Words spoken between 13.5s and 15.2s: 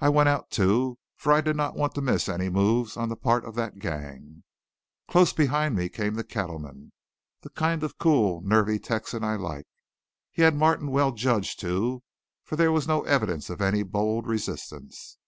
of any bold resistance.